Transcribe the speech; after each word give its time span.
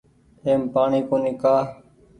ايم 0.45 0.61
پآڻيٚ 0.73 1.07
ڪونيٚ 1.09 1.39
ڪآ 1.41 1.55